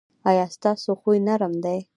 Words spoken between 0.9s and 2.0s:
خوی نرم دی؟